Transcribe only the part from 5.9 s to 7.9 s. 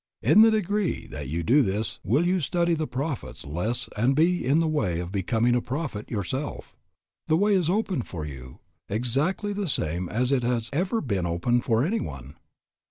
yourself. The way is